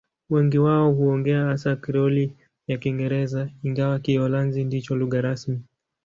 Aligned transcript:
Wengi 0.29 0.57
wao 0.57 0.91
huongea 0.91 1.45
hasa 1.45 1.75
Krioli 1.75 2.33
ya 2.67 2.77
Kiingereza, 2.77 3.49
ingawa 3.63 3.99
Kiholanzi 3.99 4.63
ndicho 4.63 4.95
lugha 4.95 5.21
rasmi. 5.21 5.61